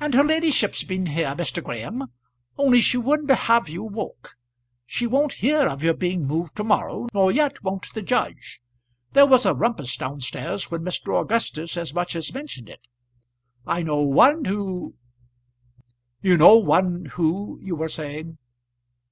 [0.00, 1.62] "And her ladyship's been here, Mr.
[1.62, 2.08] Graham,
[2.58, 4.36] only she wouldn't have you woke.
[4.84, 8.60] She won't hear of your being moved to morrow, nor yet won't the judge.
[9.12, 11.20] There was a rumpus down stairs when Mr.
[11.20, 12.80] Augustus as much as mentioned it.
[13.64, 14.94] I know one who"
[16.20, 18.38] "You know one who you were saying?"